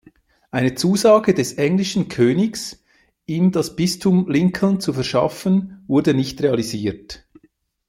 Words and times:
Eine 0.49 0.73
Zusage 0.73 1.35
des 1.35 1.53
englischen 1.59 2.07
Königs, 2.09 2.83
ihm 3.27 3.51
das 3.51 3.75
Bistum 3.75 4.27
Lincoln 4.27 4.79
zu 4.79 4.93
verschaffen, 4.93 5.83
wurde 5.85 6.15
nicht 6.15 6.41
realisiert. 6.41 7.27